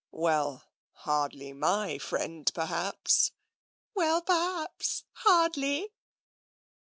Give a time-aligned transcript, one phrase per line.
[0.09, 0.63] "Well,
[0.93, 3.33] hardly my friend, perhaps."
[3.93, 5.89] "Well, perhaps hardly!"